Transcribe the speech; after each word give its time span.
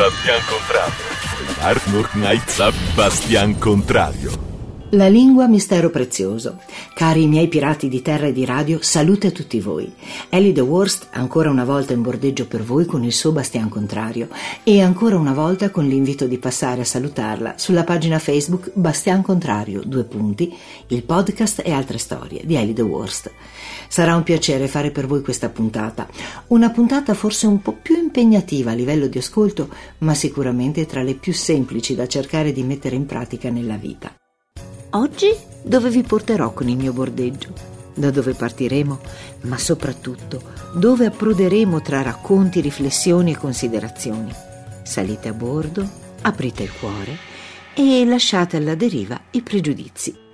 Bastian 0.00 0.40
Contrario. 0.48 1.04
Arnold 1.60 2.08
Knight 2.12 2.94
Bastian 2.94 3.58
Contrario. 3.58 4.30
La 4.92 5.08
lingua 5.08 5.46
mistero 5.46 5.90
prezioso. 5.90 6.58
Cari 6.94 7.26
miei 7.26 7.48
pirati 7.48 7.86
di 7.86 8.00
terra 8.00 8.28
e 8.28 8.32
di 8.32 8.46
radio, 8.46 8.78
salute 8.80 9.26
a 9.26 9.30
tutti 9.30 9.60
voi. 9.60 9.92
Ellie 10.30 10.54
The 10.54 10.62
Worst 10.62 11.08
ancora 11.10 11.50
una 11.50 11.66
volta 11.66 11.92
in 11.92 12.00
bordeggio 12.00 12.46
per 12.46 12.62
voi 12.62 12.86
con 12.86 13.04
il 13.04 13.12
suo 13.12 13.32
Bastian 13.32 13.68
Contrario 13.68 14.28
e 14.64 14.80
ancora 14.80 15.18
una 15.18 15.34
volta 15.34 15.68
con 15.68 15.86
l'invito 15.86 16.26
di 16.26 16.38
passare 16.38 16.80
a 16.80 16.86
salutarla 16.86 17.58
sulla 17.58 17.84
pagina 17.84 18.18
Facebook 18.18 18.70
Bastian 18.72 19.20
Contrario, 19.20 19.82
due 19.84 20.04
punti, 20.04 20.50
il 20.86 21.02
podcast 21.02 21.60
e 21.62 21.72
altre 21.72 21.98
storie 21.98 22.40
di 22.44 22.54
Ellie 22.54 22.72
The 22.72 22.82
Worst. 22.82 23.30
Sarà 23.92 24.14
un 24.14 24.22
piacere 24.22 24.68
fare 24.68 24.92
per 24.92 25.08
voi 25.08 25.20
questa 25.20 25.48
puntata, 25.48 26.06
una 26.46 26.70
puntata 26.70 27.12
forse 27.12 27.48
un 27.48 27.60
po' 27.60 27.72
più 27.72 27.96
impegnativa 27.96 28.70
a 28.70 28.74
livello 28.74 29.08
di 29.08 29.18
ascolto, 29.18 29.68
ma 29.98 30.14
sicuramente 30.14 30.86
tra 30.86 31.02
le 31.02 31.14
più 31.14 31.32
semplici 31.32 31.96
da 31.96 32.06
cercare 32.06 32.52
di 32.52 32.62
mettere 32.62 32.94
in 32.94 33.04
pratica 33.04 33.50
nella 33.50 33.74
vita. 33.74 34.14
Oggi 34.90 35.34
dove 35.64 35.90
vi 35.90 36.02
porterò 36.02 36.52
con 36.52 36.68
il 36.68 36.76
mio 36.76 36.92
bordeggio? 36.92 37.52
Da 37.92 38.12
dove 38.12 38.34
partiremo? 38.34 39.00
Ma 39.42 39.58
soprattutto 39.58 40.40
dove 40.72 41.06
approderemo 41.06 41.82
tra 41.82 42.00
racconti, 42.00 42.60
riflessioni 42.60 43.32
e 43.32 43.36
considerazioni. 43.36 44.32
Salite 44.84 45.26
a 45.26 45.32
bordo, 45.32 45.84
aprite 46.22 46.62
il 46.62 46.70
cuore 46.78 47.16
e 47.74 48.04
lasciate 48.04 48.56
alla 48.56 48.76
deriva 48.76 49.20
i 49.32 49.42
pregiudizi. 49.42 50.29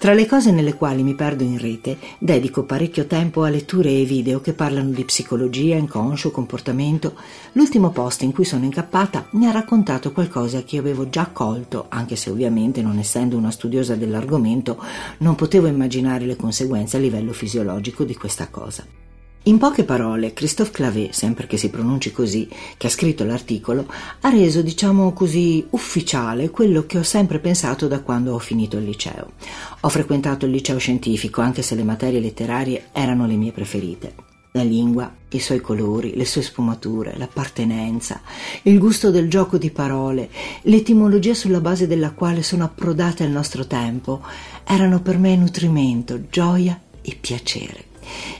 Tra 0.00 0.14
le 0.14 0.24
cose 0.24 0.50
nelle 0.50 0.76
quali 0.76 1.02
mi 1.02 1.14
perdo 1.14 1.42
in 1.42 1.58
rete, 1.58 1.98
dedico 2.18 2.62
parecchio 2.62 3.04
tempo 3.04 3.42
a 3.42 3.50
letture 3.50 3.90
e 3.90 4.06
video 4.06 4.40
che 4.40 4.54
parlano 4.54 4.92
di 4.92 5.04
psicologia, 5.04 5.76
inconscio, 5.76 6.30
comportamento. 6.30 7.16
L'ultimo 7.52 7.90
post 7.90 8.22
in 8.22 8.32
cui 8.32 8.46
sono 8.46 8.64
incappata 8.64 9.26
mi 9.32 9.44
ha 9.44 9.50
raccontato 9.50 10.12
qualcosa 10.12 10.62
che 10.62 10.78
avevo 10.78 11.10
già 11.10 11.26
colto, 11.26 11.84
anche 11.90 12.16
se 12.16 12.30
ovviamente 12.30 12.80
non 12.80 12.96
essendo 12.96 13.36
una 13.36 13.50
studiosa 13.50 13.94
dell'argomento 13.94 14.82
non 15.18 15.34
potevo 15.34 15.66
immaginare 15.66 16.24
le 16.24 16.36
conseguenze 16.36 16.96
a 16.96 17.00
livello 17.00 17.34
fisiologico 17.34 18.02
di 18.02 18.14
questa 18.14 18.48
cosa. 18.48 19.09
In 19.44 19.56
poche 19.56 19.84
parole, 19.84 20.34
Christophe 20.34 20.70
Clavé, 20.70 21.08
sempre 21.12 21.46
che 21.46 21.56
si 21.56 21.70
pronunci 21.70 22.12
così, 22.12 22.46
che 22.76 22.88
ha 22.88 22.90
scritto 22.90 23.24
l'articolo, 23.24 23.86
ha 24.20 24.28
reso, 24.28 24.60
diciamo 24.60 25.14
così, 25.14 25.64
ufficiale 25.70 26.50
quello 26.50 26.84
che 26.84 26.98
ho 26.98 27.02
sempre 27.02 27.38
pensato 27.38 27.88
da 27.88 28.00
quando 28.00 28.34
ho 28.34 28.38
finito 28.38 28.76
il 28.76 28.84
liceo. 28.84 29.32
Ho 29.80 29.88
frequentato 29.88 30.44
il 30.44 30.52
liceo 30.52 30.76
scientifico, 30.76 31.40
anche 31.40 31.62
se 31.62 31.74
le 31.74 31.84
materie 31.84 32.20
letterarie 32.20 32.88
erano 32.92 33.26
le 33.26 33.36
mie 33.36 33.50
preferite. 33.50 34.14
La 34.52 34.62
lingua, 34.62 35.10
i 35.30 35.40
suoi 35.40 35.62
colori, 35.62 36.16
le 36.16 36.26
sue 36.26 36.42
sfumature, 36.42 37.16
l'appartenenza, 37.16 38.20
il 38.64 38.78
gusto 38.78 39.10
del 39.10 39.30
gioco 39.30 39.56
di 39.56 39.70
parole, 39.70 40.28
l'etimologia 40.62 41.32
sulla 41.32 41.62
base 41.62 41.86
della 41.86 42.10
quale 42.10 42.42
sono 42.42 42.64
approdate 42.64 43.24
al 43.24 43.30
nostro 43.30 43.66
tempo, 43.66 44.20
erano 44.64 45.00
per 45.00 45.16
me 45.16 45.34
nutrimento, 45.34 46.28
gioia 46.28 46.78
e 47.00 47.16
piacere. 47.18 47.89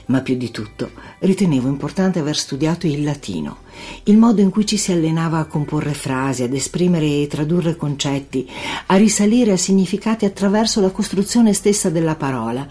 Ma 0.07 0.21
più 0.21 0.35
di 0.35 0.51
tutto 0.51 0.91
ritenevo 1.19 1.67
importante 1.67 2.19
aver 2.19 2.35
studiato 2.35 2.87
il 2.87 3.03
latino, 3.03 3.59
il 4.03 4.17
modo 4.17 4.41
in 4.41 4.49
cui 4.49 4.65
ci 4.65 4.77
si 4.77 4.91
allenava 4.91 5.39
a 5.39 5.45
comporre 5.45 5.93
frasi, 5.93 6.43
ad 6.43 6.53
esprimere 6.53 7.05
e 7.05 7.27
tradurre 7.27 7.75
concetti, 7.75 8.49
a 8.87 8.95
risalire 8.95 9.51
a 9.51 9.57
significati 9.57 10.25
attraverso 10.25 10.81
la 10.81 10.91
costruzione 10.91 11.53
stessa 11.53 11.89
della 11.89 12.15
parola, 12.15 12.67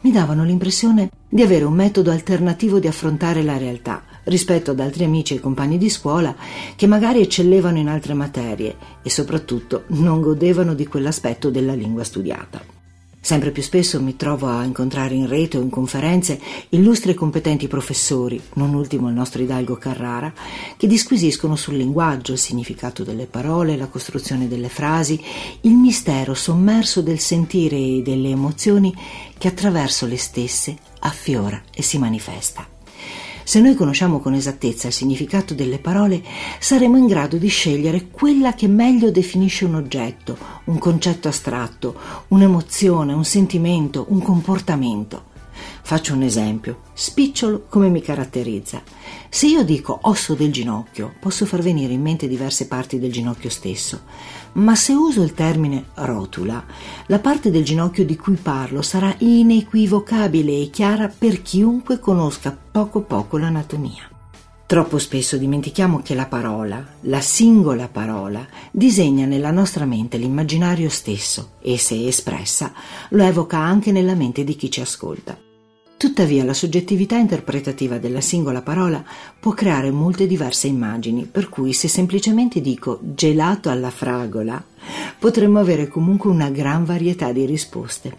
mi 0.00 0.10
davano 0.10 0.44
l'impressione 0.44 1.10
di 1.28 1.42
avere 1.42 1.64
un 1.64 1.74
metodo 1.74 2.10
alternativo 2.10 2.78
di 2.78 2.88
affrontare 2.88 3.42
la 3.42 3.56
realtà 3.56 4.02
rispetto 4.24 4.72
ad 4.72 4.80
altri 4.80 5.04
amici 5.04 5.34
e 5.34 5.40
compagni 5.40 5.78
di 5.78 5.88
scuola 5.88 6.34
che 6.76 6.86
magari 6.86 7.20
eccellevano 7.20 7.78
in 7.78 7.88
altre 7.88 8.14
materie 8.14 8.76
e 9.02 9.10
soprattutto 9.10 9.84
non 9.88 10.20
godevano 10.20 10.74
di 10.74 10.86
quell'aspetto 10.86 11.50
della 11.50 11.74
lingua 11.74 12.04
studiata. 12.04 12.81
Sempre 13.24 13.52
più 13.52 13.62
spesso 13.62 14.02
mi 14.02 14.16
trovo 14.16 14.48
a 14.48 14.64
incontrare 14.64 15.14
in 15.14 15.28
rete 15.28 15.56
o 15.56 15.62
in 15.62 15.70
conferenze 15.70 16.40
illustri 16.70 17.12
e 17.12 17.14
competenti 17.14 17.68
professori, 17.68 18.42
non 18.54 18.74
ultimo 18.74 19.08
il 19.08 19.14
nostro 19.14 19.40
Hidalgo 19.40 19.76
Carrara, 19.76 20.32
che 20.76 20.88
disquisiscono 20.88 21.54
sul 21.54 21.76
linguaggio, 21.76 22.32
il 22.32 22.38
significato 22.38 23.04
delle 23.04 23.26
parole, 23.26 23.76
la 23.76 23.86
costruzione 23.86 24.48
delle 24.48 24.68
frasi, 24.68 25.22
il 25.60 25.74
mistero 25.74 26.34
sommerso 26.34 27.00
del 27.00 27.20
sentire 27.20 27.76
e 27.76 28.02
delle 28.04 28.30
emozioni 28.30 28.92
che 29.38 29.46
attraverso 29.46 30.04
le 30.04 30.18
stesse 30.18 30.76
affiora 30.98 31.62
e 31.72 31.80
si 31.80 31.98
manifesta. 31.98 32.71
Se 33.44 33.60
noi 33.60 33.74
conosciamo 33.74 34.20
con 34.20 34.34
esattezza 34.34 34.86
il 34.86 34.92
significato 34.92 35.54
delle 35.54 35.78
parole, 35.78 36.22
saremo 36.58 36.96
in 36.96 37.06
grado 37.06 37.36
di 37.36 37.48
scegliere 37.48 38.08
quella 38.10 38.54
che 38.54 38.68
meglio 38.68 39.10
definisce 39.10 39.64
un 39.64 39.74
oggetto, 39.74 40.36
un 40.64 40.78
concetto 40.78 41.28
astratto, 41.28 41.94
un'emozione, 42.28 43.12
un 43.12 43.24
sentimento, 43.24 44.06
un 44.08 44.22
comportamento. 44.22 45.30
Faccio 45.84 46.14
un 46.14 46.22
esempio, 46.22 46.82
spicciolo 46.94 47.66
come 47.68 47.88
mi 47.88 48.00
caratterizza. 48.00 48.82
Se 49.28 49.46
io 49.46 49.64
dico 49.64 49.98
osso 50.02 50.34
del 50.34 50.52
ginocchio, 50.52 51.14
posso 51.20 51.44
far 51.44 51.60
venire 51.60 51.92
in 51.92 52.00
mente 52.00 52.28
diverse 52.28 52.66
parti 52.68 52.98
del 52.98 53.12
ginocchio 53.12 53.50
stesso, 53.50 54.02
ma 54.52 54.76
se 54.76 54.92
uso 54.92 55.22
il 55.22 55.34
termine 55.34 55.86
rotula, 55.94 56.64
la 57.06 57.18
parte 57.18 57.50
del 57.50 57.64
ginocchio 57.64 58.04
di 58.04 58.16
cui 58.16 58.36
parlo 58.36 58.80
sarà 58.80 59.14
inequivocabile 59.18 60.60
e 60.60 60.70
chiara 60.70 61.08
per 61.08 61.42
chiunque 61.42 61.98
conosca 61.98 62.56
poco 62.70 63.02
poco 63.02 63.36
l'anatomia. 63.36 64.08
Troppo 64.64 64.98
spesso 64.98 65.36
dimentichiamo 65.36 66.00
che 66.00 66.14
la 66.14 66.26
parola, 66.26 66.82
la 67.02 67.20
singola 67.20 67.88
parola, 67.88 68.46
disegna 68.70 69.26
nella 69.26 69.50
nostra 69.50 69.84
mente 69.84 70.16
l'immaginario 70.16 70.88
stesso 70.88 71.56
e 71.60 71.76
se 71.76 72.06
espressa 72.06 72.72
lo 73.10 73.22
evoca 73.22 73.58
anche 73.58 73.92
nella 73.92 74.14
mente 74.14 74.44
di 74.44 74.56
chi 74.56 74.70
ci 74.70 74.80
ascolta. 74.80 75.50
Tuttavia 76.02 76.42
la 76.42 76.52
soggettività 76.52 77.16
interpretativa 77.16 77.96
della 77.96 78.20
singola 78.20 78.60
parola 78.60 79.04
può 79.38 79.52
creare 79.52 79.92
molte 79.92 80.26
diverse 80.26 80.66
immagini, 80.66 81.26
per 81.26 81.48
cui 81.48 81.72
se 81.72 81.86
semplicemente 81.86 82.60
dico 82.60 82.98
gelato 83.00 83.70
alla 83.70 83.90
fragola, 83.90 84.60
potremmo 85.16 85.60
avere 85.60 85.86
comunque 85.86 86.28
una 86.28 86.50
gran 86.50 86.84
varietà 86.84 87.30
di 87.30 87.46
risposte. 87.46 88.16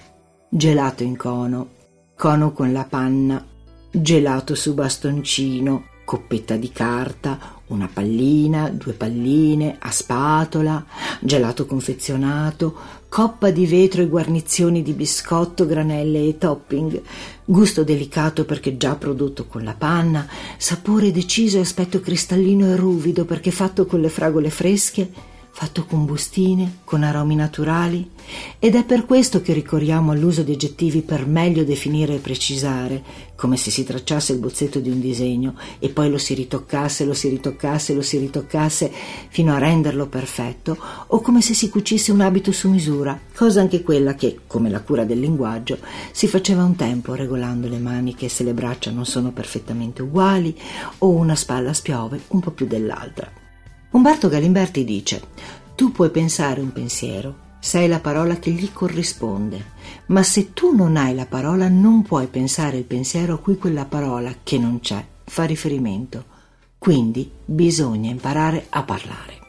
Gelato 0.48 1.04
in 1.04 1.18
cono, 1.18 1.72
cono 2.16 2.54
con 2.54 2.72
la 2.72 2.86
panna, 2.86 3.46
gelato 3.92 4.56
su 4.56 4.74
bastoncino, 4.74 5.88
coppetta 6.06 6.56
di 6.56 6.72
carta, 6.72 7.62
una 7.68 7.90
pallina, 7.92 8.70
due 8.70 8.94
palline, 8.94 9.76
a 9.80 9.92
spatola, 9.92 10.86
gelato 11.20 11.66
confezionato, 11.66 12.74
coppa 13.14 13.52
di 13.52 13.68
vetro 13.68 14.02
e 14.02 14.08
guarnizioni 14.08 14.82
di 14.82 14.94
biscotto, 14.94 15.68
granelle 15.68 16.26
e 16.26 16.40
topping, 16.40 17.00
gusto 17.46 17.84
delicato 17.84 18.44
perché 18.44 18.76
già 18.76 18.96
prodotto 18.96 19.46
con 19.46 19.64
la 19.64 19.76
panna, 19.76 20.28
sapore 20.58 21.12
deciso 21.12 21.58
e 21.58 21.62
aspetto 21.62 22.00
cristallino 22.00 22.66
e 22.66 22.76
ruvido 22.76 23.24
perché 23.26 23.52
fatto 23.52 23.86
con 23.86 24.02
le 24.02 24.10
fragole 24.10 24.50
fresche, 24.50 25.12
fatto 25.56 25.86
con 25.86 26.04
bustine, 26.06 26.80
con 26.84 27.04
aromi 27.04 27.36
naturali, 27.36 28.10
ed 28.58 28.74
è 28.74 28.84
per 28.84 29.06
questo 29.06 29.40
che 29.42 29.54
ricorriamo 29.54 30.12
all'uso 30.12 30.42
di 30.42 30.54
aggettivi 30.54 31.04
per 31.04 31.28
meglio 31.28 31.64
definire 31.64 32.16
e 32.16 32.20
precisare, 32.20 33.04
come 33.36 33.56
se 33.56 33.70
si 33.70 33.84
tracciasse 33.84 34.34
il 34.34 34.40
bozzetto 34.40 34.80
di 34.80 34.90
un 34.90 35.00
disegno 35.00 35.54
e 35.78 35.90
poi 35.90 36.10
lo 36.10 36.18
si 36.18 36.34
ritoccasse, 36.34 37.06
lo 37.06 37.14
si 37.14 37.30
ritoccasse, 37.30 37.94
lo 37.94 38.02
si 38.02 38.18
ritoccasse 38.18 38.92
fino 39.30 39.54
a 39.54 39.60
renderlo 39.60 40.08
perfetto, 40.08 40.76
o 41.08 41.22
come 41.22 41.42
se 41.44 41.54
si 41.54 41.70
cucisse 41.70 42.12
un 42.12 42.22
abito 42.22 42.52
su 42.52 42.68
misura, 42.68 43.18
cosa 43.36 43.62
anche 43.62 43.84
quella 43.84 44.16
che, 44.16 44.40
come 44.48 44.72
la 44.72 44.82
cura 44.82 45.06
del 45.06 45.20
linguaggio, 45.20 45.78
si 46.12 46.28
faceva 46.28 46.64
un 46.64 46.76
tempo 46.76 47.14
regolando 47.14 47.68
le 47.68 47.78
maniche 47.78 48.28
se 48.28 48.44
le 48.44 48.54
braccia 48.54 48.90
non 48.90 49.06
sono 49.06 49.32
perfettamente 49.32 50.02
uguali 50.02 50.60
o 50.98 51.10
una 51.10 51.36
spalla 51.36 51.74
spiove 51.74 52.22
un 52.30 52.40
po' 52.40 52.52
più 52.52 52.66
dell'altra. 52.66 53.43
Umberto 53.94 54.28
Galimberti 54.28 54.84
dice: 54.84 55.22
Tu 55.76 55.92
puoi 55.92 56.10
pensare 56.10 56.62
un 56.62 56.74
pensiero, 56.74 57.36
sei 57.60 57.88
la 57.88 58.00
parola 58.00 58.38
che 58.38 58.50
gli 58.50 58.72
corrisponde, 58.74 59.66
ma 60.08 60.24
se 60.24 60.52
tu 60.52 60.76
non 60.76 60.98
hai 60.98 61.14
la 61.14 61.28
parola 61.28 61.70
non 61.70 62.02
puoi 62.02 62.26
pensare 62.26 62.78
il 62.78 62.86
pensiero 62.86 63.36
a 63.36 63.38
cui 63.38 63.56
quella 63.56 63.86
parola, 63.86 64.34
che 64.42 64.58
non 64.58 64.80
c'è, 64.80 65.06
fa 65.24 65.44
riferimento. 65.44 66.26
Quindi 66.80 67.30
bisogna 67.46 68.10
imparare 68.10 68.66
a 68.70 68.82
parlare. 68.82 69.43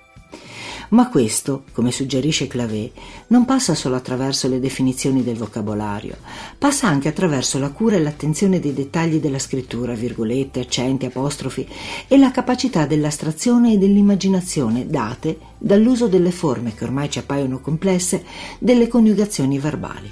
Ma 0.90 1.08
questo, 1.08 1.64
come 1.72 1.90
suggerisce 1.90 2.46
Clavé, 2.46 2.92
non 3.28 3.44
passa 3.44 3.74
solo 3.74 3.96
attraverso 3.96 4.48
le 4.48 4.60
definizioni 4.60 5.24
del 5.24 5.36
vocabolario, 5.36 6.16
passa 6.58 6.88
anche 6.88 7.08
attraverso 7.08 7.58
la 7.58 7.70
cura 7.70 7.96
e 7.96 8.02
l'attenzione 8.02 8.60
dei 8.60 8.74
dettagli 8.74 9.16
della 9.16 9.38
scrittura, 9.38 9.94
virgolette, 9.94 10.60
accenti, 10.60 11.06
apostrofi 11.06 11.66
e 12.06 12.18
la 12.18 12.30
capacità 12.30 12.86
dell'astrazione 12.86 13.72
e 13.72 13.78
dell'immaginazione 13.78 14.86
date 14.86 15.38
dall'uso 15.58 16.06
delle 16.06 16.30
forme 16.30 16.74
che 16.74 16.84
ormai 16.84 17.10
ci 17.10 17.18
appaiono 17.18 17.60
complesse 17.60 18.24
delle 18.58 18.88
coniugazioni 18.88 19.58
verbali. 19.58 20.10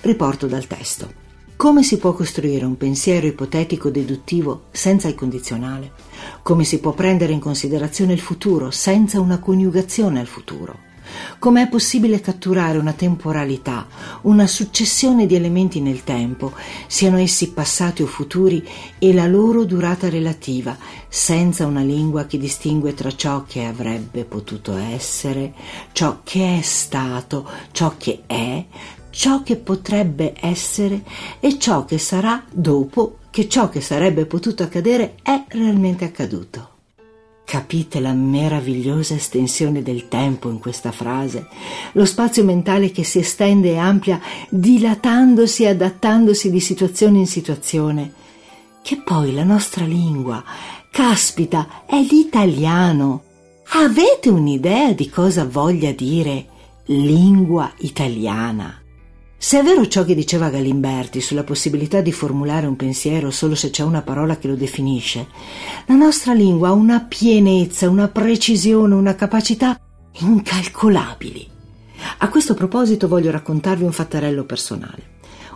Riporto 0.00 0.46
dal 0.46 0.66
testo. 0.66 1.22
Come 1.56 1.82
si 1.82 1.98
può 1.98 2.12
costruire 2.12 2.64
un 2.64 2.76
pensiero 2.76 3.26
ipotetico 3.26 3.88
deduttivo 3.88 4.64
senza 4.72 5.08
il 5.08 5.14
condizionale? 5.14 5.92
Come 6.42 6.64
si 6.64 6.78
può 6.80 6.92
prendere 6.92 7.32
in 7.32 7.40
considerazione 7.40 8.12
il 8.12 8.20
futuro 8.20 8.70
senza 8.70 9.20
una 9.20 9.38
coniugazione 9.38 10.20
al 10.20 10.26
futuro. 10.26 10.92
Come 11.38 11.62
è 11.62 11.68
possibile 11.68 12.20
catturare 12.20 12.78
una 12.78 12.92
temporalità, 12.92 13.86
una 14.22 14.46
successione 14.46 15.26
di 15.26 15.34
elementi 15.34 15.80
nel 15.80 16.02
tempo, 16.02 16.52
siano 16.86 17.18
essi 17.18 17.52
passati 17.52 18.02
o 18.02 18.06
futuri, 18.06 18.66
e 18.98 19.12
la 19.12 19.26
loro 19.26 19.64
durata 19.64 20.08
relativa, 20.08 20.76
senza 21.08 21.66
una 21.66 21.82
lingua 21.82 22.24
che 22.24 22.38
distingue 22.38 22.94
tra 22.94 23.14
ciò 23.14 23.44
che 23.44 23.64
avrebbe 23.64 24.24
potuto 24.24 24.76
essere, 24.76 25.52
ciò 25.92 26.20
che 26.24 26.58
è 26.58 26.62
stato, 26.62 27.48
ciò 27.72 27.94
che 27.98 28.22
è, 28.26 28.64
ciò 29.10 29.42
che 29.42 29.56
potrebbe 29.56 30.34
essere 30.40 31.02
e 31.38 31.58
ciò 31.58 31.84
che 31.84 31.98
sarà 31.98 32.42
dopo 32.50 33.18
che 33.34 33.48
ciò 33.48 33.68
che 33.68 33.80
sarebbe 33.80 34.26
potuto 34.26 34.62
accadere 34.62 35.16
è 35.20 35.42
realmente 35.48 36.04
accaduto. 36.04 36.68
Capite 37.44 37.98
la 37.98 38.12
meravigliosa 38.12 39.14
estensione 39.14 39.82
del 39.82 40.06
tempo 40.06 40.50
in 40.50 40.60
questa 40.60 40.92
frase, 40.92 41.48
lo 41.94 42.04
spazio 42.04 42.44
mentale 42.44 42.92
che 42.92 43.02
si 43.02 43.18
estende 43.18 43.72
e 43.72 43.76
amplia, 43.76 44.20
dilatandosi 44.50 45.64
e 45.64 45.70
adattandosi 45.70 46.48
di 46.48 46.60
situazione 46.60 47.18
in 47.18 47.26
situazione. 47.26 48.12
Che 48.80 49.02
poi 49.04 49.34
la 49.34 49.42
nostra 49.42 49.84
lingua, 49.84 50.40
caspita, 50.92 51.82
è 51.86 52.00
l'italiano. 52.00 53.24
Avete 53.70 54.28
un'idea 54.28 54.92
di 54.92 55.10
cosa 55.10 55.44
voglia 55.44 55.90
dire 55.90 56.46
lingua 56.84 57.72
italiana? 57.78 58.83
Se 59.36 59.60
è 59.60 59.62
vero 59.62 59.86
ciò 59.86 60.04
che 60.04 60.14
diceva 60.14 60.48
Galimberti 60.48 61.20
sulla 61.20 61.44
possibilità 61.44 62.00
di 62.00 62.12
formulare 62.12 62.66
un 62.66 62.76
pensiero 62.76 63.30
solo 63.30 63.54
se 63.54 63.70
c'è 63.70 63.82
una 63.82 64.02
parola 64.02 64.38
che 64.38 64.48
lo 64.48 64.56
definisce, 64.56 65.28
la 65.86 65.94
nostra 65.94 66.32
lingua 66.32 66.68
ha 66.68 66.72
una 66.72 67.00
pienezza, 67.00 67.88
una 67.88 68.08
precisione, 68.08 68.94
una 68.94 69.14
capacità 69.14 69.78
incalcolabili. 70.20 71.48
A 72.18 72.28
questo 72.28 72.54
proposito 72.54 73.06
voglio 73.08 73.30
raccontarvi 73.30 73.84
un 73.84 73.92
fattarello 73.92 74.44
personale. 74.44 75.13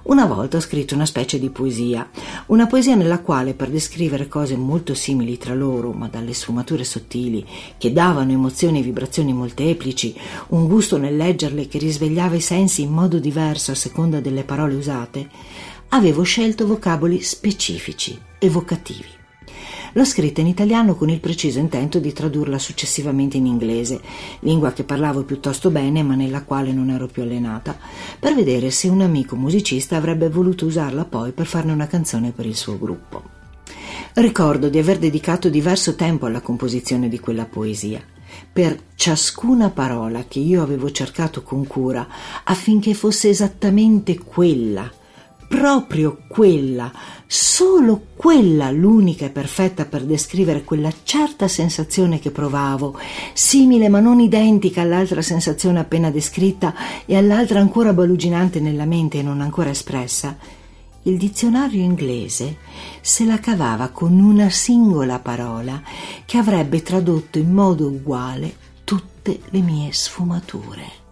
Una 0.09 0.25
volta 0.25 0.57
ho 0.57 0.61
scritto 0.61 0.95
una 0.95 1.05
specie 1.05 1.39
di 1.39 1.51
poesia, 1.51 2.09
una 2.47 2.67
poesia 2.67 2.95
nella 2.95 3.21
quale 3.21 3.53
per 3.53 3.69
descrivere 3.69 4.27
cose 4.27 4.57
molto 4.57 4.95
simili 4.95 5.37
tra 5.37 5.53
loro, 5.53 5.93
ma 5.93 6.09
dalle 6.09 6.33
sfumature 6.33 6.83
sottili, 6.83 7.47
che 7.77 7.93
davano 7.93 8.33
emozioni 8.33 8.79
e 8.79 8.83
vibrazioni 8.83 9.35
molteplici, 9.35 10.19
un 10.49 10.67
gusto 10.67 10.97
nel 10.97 11.15
leggerle 11.15 11.69
che 11.69 11.77
risvegliava 11.77 12.37
i 12.37 12.41
sensi 12.41 12.81
in 12.81 12.91
modo 12.91 13.19
diverso 13.19 13.73
a 13.73 13.75
seconda 13.75 14.21
delle 14.21 14.45
parole 14.45 14.77
usate, 14.77 15.29
avevo 15.89 16.23
scelto 16.23 16.67
vocaboli 16.67 17.21
specifici, 17.21 18.19
evocativi. 18.39 19.18
L'ho 19.93 20.05
scritta 20.05 20.41
in 20.41 20.47
italiano 20.47 20.95
con 20.95 21.09
il 21.09 21.21
preciso 21.21 21.59
intento 21.59 21.99
di 21.99 22.13
tradurla 22.13 22.59
successivamente 22.59 23.37
in 23.37 23.47
inglese, 23.47 24.01
lingua 24.41 24.73
che 24.73 24.85
parlavo 24.85 25.25
piuttosto 25.25 25.71
bene 25.71 26.03
ma 26.03 26.15
nella 26.15 26.43
quale 26.43 26.73
non 26.73 26.91
ero 26.91 27.07
più 27.07 27.23
allenata, 27.23 27.77
per 28.19 28.35
vedere 28.35 28.71
se 28.71 28.89
un 28.89 29.01
amico 29.01 29.37
musicista 29.37 29.97
avrebbe 29.97 30.29
voluto 30.29 30.67
usarla 30.67 31.05
poi 31.05 31.33
per 31.33 31.47
farne 31.47 31.73
una 31.73 31.87
canzone 31.87 32.33
per 32.33 32.47
il 32.47 32.57
suo 32.57 32.79
gruppo. 32.79 33.37
Ricordo 34.15 34.69
di 34.69 34.79
aver 34.79 34.99
dedicato 34.99 35.49
diverso 35.49 35.95
tempo 35.95 36.27
alla 36.27 36.41
composizione 36.41 37.09
di 37.09 37.21
quella 37.21 37.47
poesia. 37.47 38.03
Per 38.53 38.79
ciascuna 38.95 39.71
parola 39.71 40.25
che 40.27 40.39
io 40.39 40.63
avevo 40.63 40.91
cercato 40.91 41.43
con 41.43 41.67
cura 41.67 42.07
affinché 42.45 42.95
fosse 42.95 43.29
esattamente 43.29 44.19
quella 44.19 44.91
proprio 45.49 46.19
quella, 46.29 46.93
solo 47.27 48.03
quella 48.15 48.71
l'unica 48.71 49.25
e 49.25 49.31
perfetta 49.31 49.87
per 49.87 50.05
descrivere 50.05 50.63
quella 50.63 50.93
certa 51.03 51.49
sensazione 51.49 52.21
che 52.21 52.31
provavo, 52.31 52.99
simile 53.33 53.89
ma 53.89 53.99
non 53.99 54.21
identica 54.21 54.83
all'altra 54.83 55.23
sensazione 55.23 55.81
appena 55.81 56.11
descritta 56.11 56.75
e 57.07 57.17
all'altra 57.17 57.61
ancora 57.61 57.95
baluginante 57.95 58.61
nella 58.61 58.85
mente 58.85 59.19
e 59.19 59.23
non 59.23 59.41
ancora 59.41 59.71
espressa, 59.71 60.37
il 61.03 61.17
dizionario 61.17 61.81
inglese 61.81 62.59
se 63.01 63.25
la 63.25 63.41
cavava 63.41 63.89
con 63.89 64.21
una 64.21 64.51
singola 64.51 65.19
parola 65.19 65.81
che 66.27 66.37
avrebbe 66.37 66.83
tradotto 66.83 67.39
in 67.39 67.51
modo 67.51 67.87
uguale 67.87 68.55
tutte 68.85 69.41
le 69.49 69.61
mie 69.61 69.91
sfumature 69.93 71.08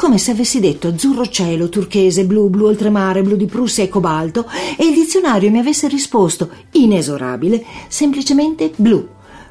come 0.00 0.16
se 0.16 0.30
avessi 0.30 0.60
detto 0.60 0.88
azzurro 0.88 1.28
cielo, 1.28 1.68
turchese, 1.68 2.24
blu, 2.24 2.48
blu 2.48 2.64
oltremare, 2.68 3.20
blu 3.20 3.36
di 3.36 3.44
Prussia 3.44 3.84
e 3.84 3.90
cobalto, 3.90 4.46
e 4.78 4.86
il 4.86 4.94
dizionario 4.94 5.50
mi 5.50 5.58
avesse 5.58 5.88
risposto, 5.88 6.48
inesorabile, 6.72 7.62
semplicemente 7.86 8.72
blu. 8.74 9.06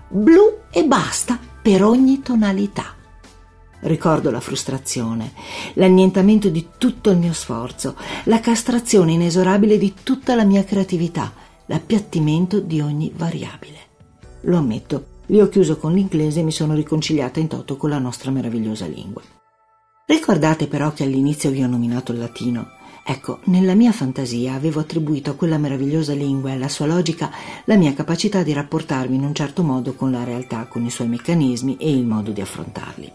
Blu 0.08 0.62
e 0.72 0.86
basta 0.86 1.38
per 1.62 1.84
ogni 1.84 2.24
tonalità. 2.24 2.96
Ricordo 3.82 4.32
la 4.32 4.40
frustrazione, 4.40 5.34
l'annientamento 5.76 6.50
di 6.50 6.70
tutto 6.80 7.12
il 7.12 7.18
mio 7.20 7.34
sforzo, 7.34 7.96
la 8.24 8.40
castrazione 8.40 9.12
inesorabile 9.12 9.78
di 9.78 9.94
tutta 10.02 10.34
la 10.34 10.46
mia 10.46 10.64
creatività, 10.64 11.32
l'appiattimento 11.68 12.60
di 12.60 12.82
ogni 12.82 13.14
variabile. 13.16 13.78
Lo 14.42 14.58
ammetto, 14.58 15.06
li 15.28 15.40
ho 15.40 15.48
chiuso 15.48 15.78
con 15.78 15.94
l'inglese 15.94 16.40
e 16.40 16.44
mi 16.44 16.52
sono 16.52 16.74
riconciliata 16.74 17.40
in 17.40 17.48
toto 17.48 17.78
con 17.78 17.92
la 17.92 18.00
nostra 18.00 18.32
meravigliosa 18.32 18.88
lingua. 18.88 19.22
Ricordate 20.10 20.66
però 20.66 20.92
che 20.92 21.04
all'inizio 21.04 21.52
vi 21.52 21.62
ho 21.62 21.68
nominato 21.68 22.14
il 22.14 22.18
latino. 22.18 22.72
Ecco, 23.06 23.42
nella 23.44 23.76
mia 23.76 23.92
fantasia 23.92 24.56
avevo 24.56 24.80
attribuito 24.80 25.30
a 25.30 25.36
quella 25.36 25.60
meravigliosa 25.60 26.14
lingua 26.14 26.50
e 26.50 26.54
alla 26.54 26.68
sua 26.68 26.88
logica 26.88 27.30
la 27.66 27.76
mia 27.76 27.94
capacità 27.94 28.42
di 28.42 28.52
rapportarmi 28.52 29.16
in 29.16 29.24
un 29.24 29.36
certo 29.36 29.62
modo 29.62 29.94
con 29.94 30.10
la 30.10 30.24
realtà, 30.24 30.66
con 30.66 30.84
i 30.84 30.90
suoi 30.90 31.10
meccanismi 31.10 31.78
e 31.78 31.92
il 31.92 32.08
modo 32.08 32.32
di 32.32 32.42
affrontarli. 32.42 33.12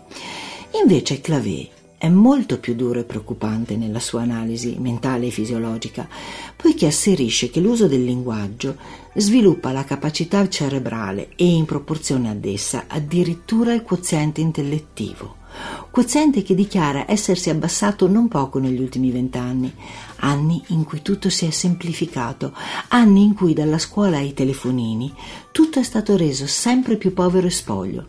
Invece 0.81 1.21
Clavé 1.21 1.69
è 1.99 2.09
molto 2.09 2.61
più 2.61 2.77
duro 2.77 3.01
e 3.01 3.05
preoccupante 3.05 3.77
nella 3.77 3.99
sua 3.99 4.23
analisi 4.23 4.77
mentale 4.79 5.27
e 5.27 5.31
fisiologica, 5.31 6.07
poiché 6.55 6.87
asserisce 6.87 7.51
che 7.51 7.59
l'uso 7.59 7.89
del 7.89 8.05
linguaggio 8.05 8.77
sviluppa 9.15 9.73
la 9.73 9.83
capacità 9.83 10.49
cerebrale 10.49 11.31
e 11.35 11.45
in 11.45 11.65
proporzione 11.65 12.31
ad 12.31 12.45
essa 12.45 12.85
addirittura 12.87 13.75
il 13.75 13.83
quoziente 13.83 14.41
intellettivo 14.41 15.43
quoziente 15.91 16.43
che 16.43 16.55
dichiara 16.55 17.11
essersi 17.11 17.51
abbassato 17.51 18.09
non 18.09 18.29
poco 18.29 18.59
negli 18.59 18.81
ultimi 18.81 19.11
vent'anni, 19.11 19.73
anni 20.17 20.63
in 20.69 20.85
cui 20.85 21.03
tutto 21.03 21.31
si 21.31 21.47
è 21.47 21.51
semplificato, 21.51 22.53
anni 22.89 23.23
in 23.23 23.35
cui 23.35 23.55
dalla 23.55 23.79
scuola 23.79 24.17
ai 24.17 24.35
telefonini 24.35 25.13
tutto 25.53 25.79
è 25.79 25.83
stato 25.83 26.17
reso 26.17 26.47
sempre 26.47 26.97
più 26.97 27.13
povero 27.13 27.47
e 27.47 27.51
spoglio. 27.51 28.07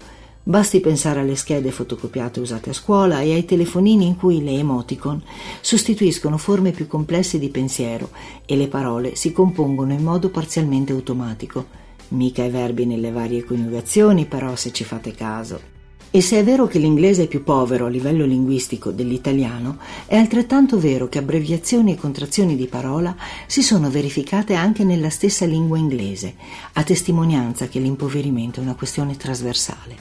Basti 0.48 0.80
pensare 0.80 1.22
alle 1.22 1.36
schede 1.36 1.72
fotocopiate 1.72 2.40
usate 2.40 2.70
a 2.70 2.74
scuola 2.74 3.22
e 3.22 3.34
ai 3.34 3.46
telefonini 3.46 4.06
in 4.06 4.16
cui 4.16 4.44
le 4.44 4.52
emoticon 4.52 5.24
sostituiscono 5.60 6.38
forme 6.38 6.72
più 6.72 6.86
complesse 6.86 7.40
di 7.40 7.50
pensiero 7.50 8.12
e 8.46 8.56
le 8.56 8.68
parole 8.68 9.16
si 9.16 9.32
compongono 9.32 9.94
in 9.94 10.04
modo 10.04 10.30
parzialmente 10.30 10.92
automatico. 10.92 11.66
Mica 12.10 12.44
i 12.44 12.52
verbi 12.52 12.86
nelle 12.86 13.12
varie 13.12 13.44
coniugazioni, 13.44 14.26
però, 14.26 14.56
se 14.56 14.72
ci 14.72 14.84
fate 14.84 15.14
caso. 15.14 15.74
E 16.16 16.22
se 16.22 16.40
è 16.40 16.46
vero 16.46 16.66
che 16.66 16.80
l'inglese 16.80 17.24
è 17.24 17.28
più 17.28 17.44
povero 17.44 17.88
a 17.88 17.90
livello 17.90 18.24
linguistico 18.24 18.92
dell'italiano, 18.92 19.80
è 20.06 20.16
altrettanto 20.16 20.80
vero 20.80 21.10
che 21.10 21.18
abbreviazioni 21.18 21.92
e 21.92 21.98
contrazioni 21.98 22.56
di 22.56 22.68
parola 22.68 23.14
si 23.48 23.62
sono 23.62 23.90
verificate 23.90 24.54
anche 24.54 24.86
nella 24.86 25.10
stessa 25.10 25.46
lingua 25.46 25.78
inglese, 25.78 26.36
a 26.72 26.84
testimonianza 26.84 27.68
che 27.68 27.80
l'impoverimento 27.80 28.62
è 28.62 28.64
una 28.64 28.76
questione 28.76 29.18
trasversale. 29.18 29.98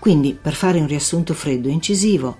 Quindi, 0.00 0.34
per 0.34 0.54
fare 0.54 0.80
un 0.80 0.88
riassunto 0.88 1.32
freddo 1.32 1.68
e 1.68 1.72
incisivo, 1.72 2.36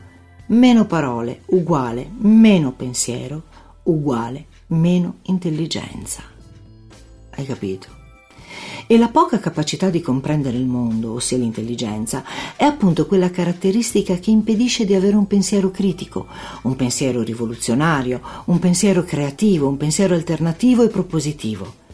meno 0.46 0.84
parole 0.86 1.42
uguale 1.50 2.10
meno 2.18 2.72
pensiero 2.72 3.44
uguale 3.84 4.46
meno 4.66 5.18
intelligenza. 5.26 6.24
Hai 7.30 7.46
capito? 7.46 7.95
E 8.86 8.98
la 8.98 9.08
poca 9.08 9.40
capacità 9.40 9.90
di 9.90 10.00
comprendere 10.00 10.56
il 10.56 10.66
mondo, 10.66 11.12
ossia 11.12 11.36
l'intelligenza, 11.36 12.24
è 12.56 12.64
appunto 12.64 13.06
quella 13.06 13.30
caratteristica 13.30 14.16
che 14.18 14.30
impedisce 14.30 14.84
di 14.84 14.94
avere 14.94 15.16
un 15.16 15.26
pensiero 15.26 15.70
critico, 15.70 16.26
un 16.62 16.76
pensiero 16.76 17.22
rivoluzionario, 17.22 18.20
un 18.46 18.58
pensiero 18.58 19.02
creativo, 19.02 19.68
un 19.68 19.76
pensiero 19.76 20.14
alternativo 20.14 20.84
e 20.84 20.88
propositivo. 20.88 21.84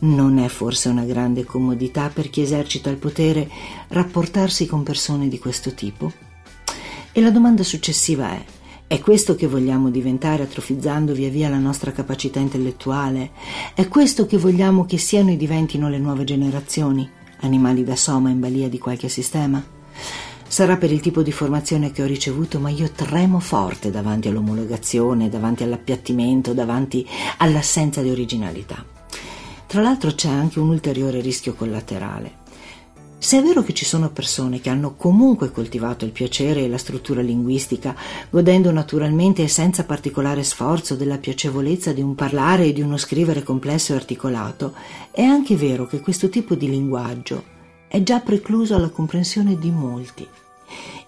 Non 0.00 0.38
è 0.38 0.48
forse 0.48 0.88
una 0.88 1.04
grande 1.04 1.44
comodità 1.44 2.08
per 2.08 2.28
chi 2.28 2.42
esercita 2.42 2.90
il 2.90 2.96
potere 2.96 3.48
rapportarsi 3.88 4.66
con 4.66 4.82
persone 4.82 5.28
di 5.28 5.38
questo 5.38 5.74
tipo? 5.74 6.12
E 7.12 7.20
la 7.20 7.30
domanda 7.30 7.62
successiva 7.62 8.30
è 8.30 8.44
è 8.92 9.00
questo 9.00 9.34
che 9.34 9.46
vogliamo 9.46 9.88
diventare 9.88 10.42
atrofizzando 10.42 11.14
via 11.14 11.30
via 11.30 11.48
la 11.48 11.56
nostra 11.56 11.92
capacità 11.92 12.40
intellettuale? 12.40 13.30
È 13.72 13.88
questo 13.88 14.26
che 14.26 14.36
vogliamo 14.36 14.84
che 14.84 14.98
siano 14.98 15.30
e 15.30 15.38
diventino 15.38 15.88
le 15.88 15.96
nuove 15.96 16.24
generazioni? 16.24 17.08
Animali 17.40 17.84
da 17.84 17.96
soma 17.96 18.28
in 18.28 18.38
balia 18.38 18.68
di 18.68 18.78
qualche 18.78 19.08
sistema? 19.08 19.64
Sarà 20.46 20.76
per 20.76 20.92
il 20.92 21.00
tipo 21.00 21.22
di 21.22 21.32
formazione 21.32 21.90
che 21.90 22.02
ho 22.02 22.06
ricevuto, 22.06 22.58
ma 22.58 22.68
io 22.68 22.90
tremo 22.90 23.40
forte 23.40 23.90
davanti 23.90 24.28
all'omologazione, 24.28 25.30
davanti 25.30 25.62
all'appiattimento, 25.62 26.52
davanti 26.52 27.08
all'assenza 27.38 28.02
di 28.02 28.10
originalità. 28.10 28.84
Tra 29.66 29.80
l'altro 29.80 30.10
c'è 30.10 30.28
anche 30.28 30.60
un 30.60 30.68
ulteriore 30.68 31.22
rischio 31.22 31.54
collaterale. 31.54 32.41
Se 33.22 33.38
è 33.38 33.40
vero 33.40 33.62
che 33.62 33.72
ci 33.72 33.84
sono 33.84 34.10
persone 34.10 34.60
che 34.60 34.68
hanno 34.68 34.96
comunque 34.96 35.52
coltivato 35.52 36.04
il 36.04 36.10
piacere 36.10 36.64
e 36.64 36.68
la 36.68 36.76
struttura 36.76 37.20
linguistica, 37.20 37.94
godendo 38.28 38.72
naturalmente 38.72 39.44
e 39.44 39.48
senza 39.48 39.84
particolare 39.84 40.42
sforzo 40.42 40.96
della 40.96 41.18
piacevolezza 41.18 41.92
di 41.92 42.02
un 42.02 42.16
parlare 42.16 42.64
e 42.64 42.72
di 42.72 42.80
uno 42.80 42.96
scrivere 42.96 43.44
complesso 43.44 43.92
e 43.92 43.96
articolato, 43.96 44.74
è 45.12 45.22
anche 45.22 45.54
vero 45.54 45.86
che 45.86 46.00
questo 46.00 46.28
tipo 46.30 46.56
di 46.56 46.68
linguaggio 46.68 47.44
è 47.86 48.02
già 48.02 48.18
precluso 48.18 48.74
alla 48.74 48.90
comprensione 48.90 49.56
di 49.56 49.70
molti 49.70 50.26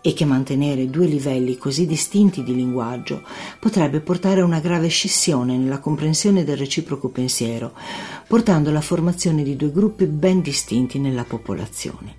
e 0.06 0.12
che 0.12 0.26
mantenere 0.26 0.90
due 0.90 1.06
livelli 1.06 1.56
così 1.56 1.86
distinti 1.86 2.42
di 2.42 2.54
linguaggio 2.54 3.22
potrebbe 3.58 4.00
portare 4.00 4.42
a 4.42 4.44
una 4.44 4.60
grave 4.60 4.88
scissione 4.88 5.56
nella 5.56 5.78
comprensione 5.78 6.44
del 6.44 6.58
reciproco 6.58 7.08
pensiero, 7.08 7.72
portando 8.28 8.68
alla 8.68 8.82
formazione 8.82 9.42
di 9.42 9.56
due 9.56 9.72
gruppi 9.72 10.04
ben 10.04 10.42
distinti 10.42 10.98
nella 10.98 11.24
popolazione. 11.24 12.16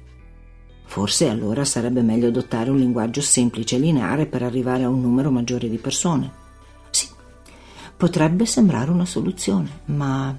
Forse 0.86 1.30
allora 1.30 1.64
sarebbe 1.64 2.02
meglio 2.02 2.30
adottare 2.30 2.72
un 2.72 2.78
linguaggio 2.78 3.22
semplice 3.22 3.76
e 3.76 3.80
lineare 3.80 4.26
per 4.26 4.42
arrivare 4.42 4.82
a 4.82 4.90
un 4.90 5.02
numero 5.02 5.30
maggiore 5.30 5.70
di 5.70 5.78
persone. 5.78 6.32
Sì, 6.90 7.08
potrebbe 7.96 8.48
sembrare 8.48 8.90
una 8.90 9.06
soluzione, 9.06 9.82
ma 9.86 10.36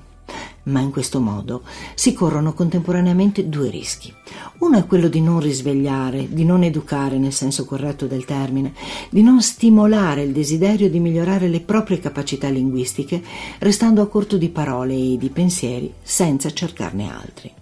ma 0.67 0.81
in 0.81 0.91
questo 0.91 1.21
modo 1.21 1.63
si 1.95 2.13
corrono 2.13 2.53
contemporaneamente 2.53 3.49
due 3.49 3.71
rischi. 3.71 4.13
Uno 4.59 4.79
è 4.79 4.87
quello 4.87 5.09
di 5.09 5.21
non 5.21 5.41
risvegliare, 5.41 6.29
di 6.29 6.45
non 6.45 6.63
educare 6.63 7.19
nel 7.19 7.33
senso 7.33 7.65
corretto 7.65 8.07
del 8.07 8.25
termine, 8.25 8.75
di 9.11 9.23
non 9.23 9.43
stimolare 9.43 10.23
il 10.23 10.33
desiderio 10.33 10.91
di 10.91 11.01
migliorare 11.01 11.49
le 11.49 11.61
proprie 11.61 12.01
capacità 12.01 12.49
linguistiche, 12.49 13.23
restando 13.59 14.03
a 14.03 14.09
corto 14.09 14.37
di 14.37 14.49
parole 14.49 14.95
e 14.95 15.17
di 15.19 15.29
pensieri 15.31 15.93
senza 16.03 16.53
cercarne 16.53 17.11
altri. 17.11 17.53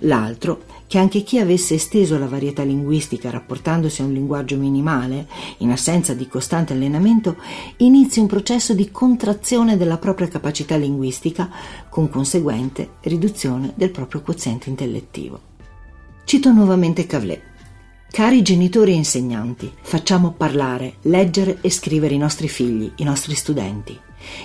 L'altro 0.00 0.62
che 0.86 0.98
anche 0.98 1.22
chi 1.22 1.38
avesse 1.38 1.74
esteso 1.74 2.18
la 2.18 2.28
varietà 2.28 2.62
linguistica 2.62 3.30
rapportandosi 3.30 4.02
a 4.02 4.04
un 4.04 4.12
linguaggio 4.12 4.56
minimale, 4.56 5.26
in 5.58 5.70
assenza 5.70 6.14
di 6.14 6.28
costante 6.28 6.72
allenamento, 6.72 7.36
inizi 7.78 8.20
un 8.20 8.26
processo 8.26 8.74
di 8.74 8.90
contrazione 8.90 9.76
della 9.76 9.98
propria 9.98 10.28
capacità 10.28 10.76
linguistica 10.76 11.50
con 11.88 12.08
conseguente 12.08 12.94
riduzione 13.02 13.72
del 13.74 13.90
proprio 13.90 14.22
quoziente 14.22 14.68
intellettivo. 14.68 15.40
Cito 16.24 16.50
nuovamente 16.52 17.06
Cavlet. 17.06 17.54
Cari 18.10 18.40
genitori 18.40 18.92
e 18.92 18.96
insegnanti, 18.96 19.70
facciamo 19.82 20.32
parlare, 20.32 20.94
leggere 21.02 21.58
e 21.60 21.70
scrivere 21.70 22.14
i 22.14 22.18
nostri 22.18 22.48
figli, 22.48 22.90
i 22.96 23.04
nostri 23.04 23.34
studenti. 23.34 23.98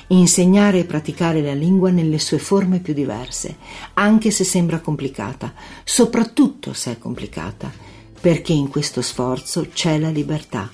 Insegnare 0.08 0.80
e 0.80 0.86
praticare 0.86 1.42
la 1.42 1.54
lingua 1.54 1.90
nelle 1.90 2.20
sue 2.20 2.38
forme 2.38 2.80
più 2.80 2.94
diverse, 2.94 3.56
anche 3.94 4.30
se 4.32 4.44
sembra 4.44 4.80
complicata, 4.80 5.54
soprattutto 5.84 6.74
se 6.74 6.92
è 6.92 6.98
complicata, 6.98 7.72
perché 8.20 8.54
in 8.54 8.68
questo 8.68 9.02
sforzo 9.02 9.68
c'è 9.74 9.98
la 9.98 10.10
libertà. 10.10 10.70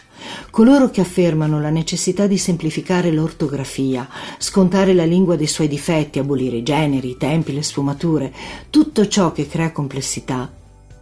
Coloro 0.50 0.90
che 0.90 1.02
affermano 1.02 1.62
la 1.62 1.70
necessità 1.70 2.26
di 2.28 2.38
semplificare 2.38 3.12
l'ortografia, 3.12 4.10
scontare 4.40 4.94
la 4.94 5.06
lingua 5.06 5.36
dei 5.36 5.48
suoi 5.48 5.68
difetti, 5.68 6.20
abolire 6.20 6.58
i 6.58 6.64
generi, 6.64 7.12
i 7.12 7.18
tempi, 7.18 7.54
le 7.54 7.62
sfumature, 7.62 8.34
tutto 8.70 9.08
ciò 9.08 9.32
che 9.32 9.48
crea 9.48 9.72
complessità, 9.72 10.52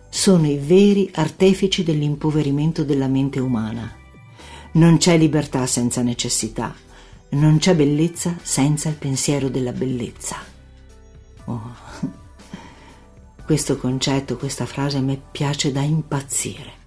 sono 0.10 0.48
i 0.48 0.58
veri 0.58 1.10
artefici 1.14 1.84
dell'impoverimento 1.84 2.84
della 2.84 3.08
mente 3.08 3.40
umana. 3.40 3.92
Non 4.74 4.98
c'è 4.98 5.18
libertà 5.18 5.66
senza 5.66 6.02
necessità 6.02 6.76
non 7.30 7.58
c'è 7.58 7.76
bellezza 7.76 8.36
senza 8.42 8.90
il 8.90 8.96
pensiero 8.96 9.50
della 9.50 9.72
bellezza. 9.72 10.38
Oh. 11.46 11.74
Questo 13.46 13.78
concetto, 13.78 14.38
questa 14.38 14.66
frase 14.66 14.98
a 14.98 15.02
me 15.02 15.22
piace 15.32 15.72
da 15.72 15.82
impazzire. 15.82 16.84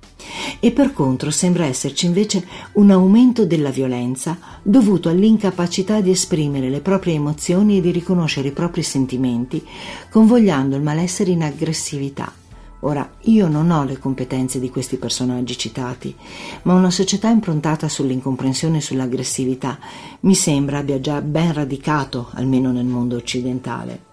E 0.61 0.73
per 0.73 0.93
contro 0.93 1.31
sembra 1.31 1.67
esserci 1.67 2.07
invece 2.07 2.47
un 2.73 2.91
aumento 2.91 3.47
della 3.47 3.71
violenza 3.71 4.39
dovuto 4.63 5.09
all'incapacità 5.09 6.01
di 6.01 6.11
esprimere 6.11 6.69
le 6.69 6.81
proprie 6.81 7.15
emozioni 7.15 7.79
e 7.79 7.81
di 7.81 7.93
riconoscere 7.93 8.49
i 8.49 8.53
propri 8.53 8.83
sentimenti, 8.83 9.65
convogliando 10.11 10.75
il 10.75 10.83
malessere 10.83 11.31
in 11.31 11.43
aggressività 11.43 12.33
Ora, 12.81 13.11
io 13.23 13.49
non 13.49 13.71
ho 13.71 13.85
le 13.85 13.99
competenze 13.99 14.61
di 14.61 14.71
questi 14.71 14.97
personaggi 14.97 15.59
citati, 15.59 16.15
ma 16.63 16.75
una 16.75 16.91
società 16.91 17.29
improntata 17.29 17.89
sull'incomprensione 17.89 18.77
e 18.77 18.81
sull'aggressività 18.81 19.79
mi 20.21 20.35
sembra 20.35 20.79
abbia 20.79 21.01
già 21.01 21.21
ben 21.21 21.53
radicato, 21.53 22.31
almeno 22.35 22.71
nel 22.71 22.87
mondo 22.87 23.17
occidentale. 23.17 24.07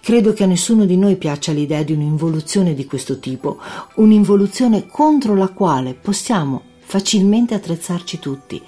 Credo 0.00 0.32
che 0.32 0.44
a 0.44 0.46
nessuno 0.46 0.86
di 0.86 0.96
noi 0.96 1.16
piaccia 1.16 1.52
l'idea 1.52 1.82
di 1.82 1.92
un'involuzione 1.92 2.72
di 2.72 2.86
questo 2.86 3.18
tipo, 3.18 3.58
un'involuzione 3.96 4.86
contro 4.86 5.34
la 5.34 5.48
quale 5.48 5.94
possiamo 5.94 6.74
facilmente 6.86 7.52
attrezzarci 7.52 8.20
tutti, 8.20 8.62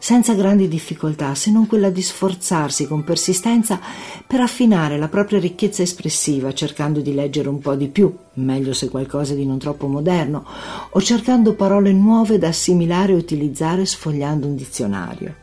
senza 0.00 0.34
grandi 0.34 0.66
difficoltà, 0.66 1.36
se 1.36 1.52
non 1.52 1.68
quella 1.68 1.88
di 1.88 2.02
sforzarsi 2.02 2.88
con 2.88 3.04
persistenza 3.04 3.78
per 4.26 4.40
affinare 4.40 4.98
la 4.98 5.06
propria 5.06 5.38
ricchezza 5.38 5.82
espressiva, 5.82 6.52
cercando 6.52 7.00
di 7.00 7.14
leggere 7.14 7.48
un 7.48 7.60
po' 7.60 7.76
di 7.76 7.86
più, 7.86 8.12
meglio 8.34 8.72
se 8.72 8.88
qualcosa 8.88 9.34
di 9.34 9.46
non 9.46 9.58
troppo 9.58 9.86
moderno, 9.86 10.44
o 10.90 11.00
cercando 11.00 11.54
parole 11.54 11.92
nuove 11.92 12.38
da 12.38 12.48
assimilare 12.48 13.12
e 13.12 13.16
utilizzare 13.16 13.86
sfogliando 13.86 14.48
un 14.48 14.56
dizionario. 14.56 15.34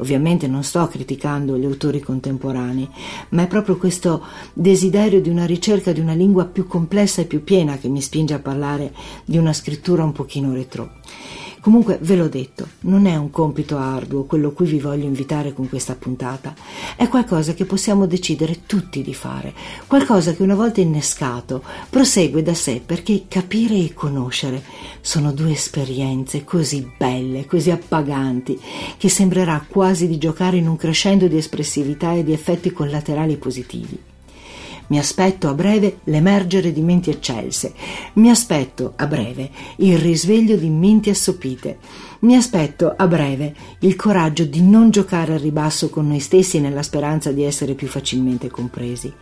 Ovviamente 0.00 0.46
non 0.46 0.64
sto 0.64 0.86
criticando 0.88 1.56
gli 1.56 1.64
autori 1.64 2.00
contemporanei, 2.00 2.88
ma 3.30 3.42
è 3.42 3.46
proprio 3.46 3.76
questo 3.76 4.24
desiderio 4.52 5.20
di 5.20 5.28
una 5.28 5.44
ricerca 5.44 5.92
di 5.92 6.00
una 6.00 6.14
lingua 6.14 6.44
più 6.44 6.66
complessa 6.66 7.20
e 7.20 7.26
più 7.26 7.42
piena 7.44 7.78
che 7.78 7.88
mi 7.88 8.00
spinge 8.00 8.34
a 8.34 8.38
parlare 8.40 8.92
di 9.24 9.38
una 9.38 9.52
scrittura 9.52 10.04
un 10.04 10.12
pochino 10.12 10.52
retro. 10.52 10.92
Comunque 11.60 11.98
ve 12.00 12.16
l'ho 12.16 12.28
detto, 12.28 12.68
non 12.80 13.06
è 13.06 13.16
un 13.16 13.30
compito 13.30 13.76
arduo 13.76 14.24
quello 14.24 14.52
cui 14.52 14.66
vi 14.66 14.78
voglio 14.78 15.04
invitare 15.04 15.52
con 15.52 15.68
questa 15.68 15.94
puntata, 15.94 16.54
è 16.96 17.08
qualcosa 17.08 17.54
che 17.54 17.64
possiamo 17.64 18.06
decidere 18.06 18.66
tutti 18.66 19.02
di 19.02 19.14
fare, 19.14 19.52
qualcosa 19.86 20.32
che 20.32 20.42
una 20.42 20.54
volta 20.54 20.80
innescato 20.80 21.62
prosegue 21.90 22.42
da 22.42 22.54
sé 22.54 22.80
perché 22.84 23.24
capire 23.28 23.74
e 23.74 23.92
conoscere 23.92 24.62
sono 25.00 25.32
due 25.32 25.52
esperienze 25.52 26.44
così 26.44 26.90
belle, 26.96 27.46
così 27.46 27.70
appaganti, 27.70 28.58
che 28.96 29.08
sembrerà 29.08 29.64
quasi 29.66 30.06
di 30.06 30.18
giocare 30.18 30.56
in 30.58 30.68
un 30.68 30.76
crescendo 30.76 31.26
di 31.26 31.36
espressività 31.36 32.12
e 32.12 32.24
di 32.24 32.32
effetti 32.32 32.72
collaterali 32.72 33.36
positivi. 33.36 34.07
Mi 34.88 34.98
aspetto 34.98 35.48
a 35.48 35.54
breve 35.54 35.98
l'emergere 36.04 36.72
di 36.72 36.80
menti 36.80 37.10
eccelse. 37.10 37.74
Mi 38.14 38.30
aspetto 38.30 38.94
a 38.96 39.06
breve 39.06 39.50
il 39.76 39.98
risveglio 39.98 40.56
di 40.56 40.70
menti 40.70 41.10
assopite. 41.10 41.78
Mi 42.20 42.34
aspetto 42.34 42.94
a 42.96 43.06
breve 43.06 43.54
il 43.80 43.96
coraggio 43.96 44.44
di 44.44 44.62
non 44.62 44.90
giocare 44.90 45.34
al 45.34 45.40
ribasso 45.40 45.90
con 45.90 46.08
noi 46.08 46.20
stessi 46.20 46.58
nella 46.58 46.82
speranza 46.82 47.32
di 47.32 47.42
essere 47.44 47.74
più 47.74 47.86
facilmente 47.86 48.48
compresi. 48.48 49.12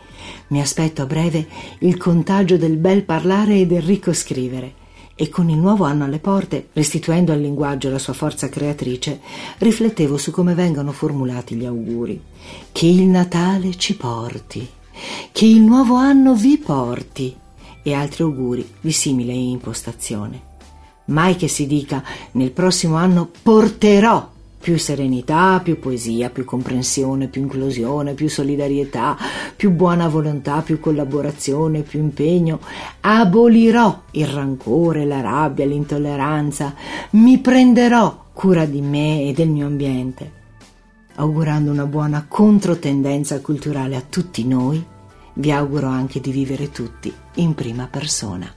Mi 0.49 0.61
aspetto 0.61 1.03
a 1.03 1.07
breve 1.07 1.49
il 1.81 1.97
contagio 1.97 2.57
del 2.57 2.77
bel 2.77 3.03
parlare 3.03 3.59
e 3.59 3.67
del 3.67 3.83
ricco 3.83 4.13
scrivere 4.13 4.85
e 5.17 5.29
con 5.29 5.49
il 5.49 5.57
nuovo 5.57 5.85
anno 5.85 6.05
alle 6.05 6.21
porte, 6.21 6.69
restituendo 6.75 7.33
al 7.33 7.41
linguaggio 7.41 7.91
la 7.91 7.99
sua 7.99 8.13
forza 8.13 8.49
creatrice, 8.49 9.19
riflettevo 9.59 10.17
su 10.17 10.31
come 10.31 10.55
vengono 10.55 10.93
formulati 10.93 11.57
gli 11.57 11.65
auguri. 11.65 12.23
Che 12.71 12.87
il 12.87 13.03
Natale 13.07 13.75
ci 13.77 13.97
porti 13.97 14.69
che 15.33 15.47
il 15.47 15.61
nuovo 15.61 15.95
anno 15.95 16.35
vi 16.35 16.59
porti 16.59 17.35
e 17.83 17.93
altri 17.95 18.25
auguri 18.25 18.69
di 18.81 18.93
simile 18.93 19.33
impostazione. 19.33 20.55
Mai 21.07 21.37
che 21.37 21.47
si 21.47 21.67
dica 21.67 22.03
nel 22.33 22.51
prossimo 22.51 22.97
anno 22.97 23.31
porterò 23.43 24.35
più 24.59 24.79
serenità, 24.79 25.61
più 25.63 25.79
poesia, 25.79 26.31
più 26.31 26.45
comprensione, 26.45 27.29
più 27.29 27.43
inclusione, 27.43 28.15
più 28.15 28.29
solidarietà, 28.29 29.17
più 29.55 29.71
buona 29.71 30.09
volontà, 30.09 30.63
più 30.63 30.81
collaborazione, 30.81 31.83
più 31.83 32.01
impegno. 32.01 32.59
Abolirò 33.03 34.03
il 34.13 34.27
rancore, 34.27 35.05
la 35.05 35.21
rabbia, 35.21 35.65
l'intolleranza. 35.65 36.75
Mi 37.11 37.39
prenderò 37.39 38.25
cura 38.33 38.65
di 38.65 38.81
me 38.81 39.29
e 39.29 39.33
del 39.33 39.49
mio 39.49 39.67
ambiente 39.67 40.36
augurando 41.17 41.71
una 41.71 41.87
buona 41.87 42.25
controtendenza 42.27 43.41
culturale 43.41 43.97
a 43.97 44.03
tutti 44.03 44.47
noi, 44.47 44.85
vi 45.35 45.53
auguro 45.53 45.89
anche 45.89 46.21
di 46.21 46.31
vivere 46.31 46.71
tutti 46.71 47.13
in 47.35 47.55
prima 47.55 47.87
persona. 47.87 48.51